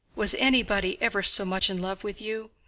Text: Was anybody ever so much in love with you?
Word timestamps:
Was 0.15 0.33
anybody 0.39 0.97
ever 0.99 1.21
so 1.21 1.45
much 1.45 1.69
in 1.69 1.79
love 1.79 2.03
with 2.03 2.19
you? 2.19 2.49